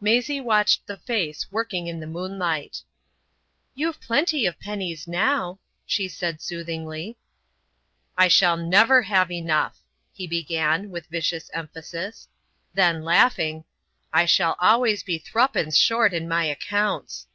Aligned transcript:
Maisie 0.00 0.40
watched 0.40 0.84
the 0.88 0.96
face 0.96 1.52
working 1.52 1.86
in 1.86 2.00
the 2.00 2.06
moonlight. 2.08 2.82
"You've 3.76 4.00
plenty 4.00 4.44
of 4.44 4.58
pennies 4.58 5.06
now," 5.06 5.60
she 5.86 6.08
said 6.08 6.42
soothingly. 6.42 7.16
"I 8.16 8.26
shall 8.26 8.56
never 8.56 9.02
have 9.02 9.30
enough," 9.30 9.78
he 10.12 10.26
began, 10.26 10.90
with 10.90 11.06
vicious 11.06 11.48
emphasis. 11.54 12.26
Then, 12.74 13.04
laughing, 13.04 13.66
"I 14.12 14.24
shall 14.24 14.56
always 14.58 15.04
be 15.04 15.16
three 15.16 15.46
pence 15.46 15.76
short 15.76 16.12
in 16.12 16.26
my 16.28 16.46
accounts." 16.46 17.28